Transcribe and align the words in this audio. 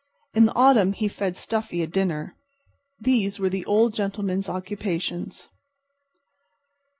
In 0.33 0.47
the 0.47 0.55
autumn 0.55 0.93
he 0.93 1.07
fed 1.07 1.35
Stuffy 1.35 1.83
a 1.83 1.85
dinner. 1.85 2.33
These 2.99 3.37
were 3.37 3.49
the 3.51 3.63
Old 3.65 3.93
Gentleman's 3.93 4.49
occupations. 4.49 5.47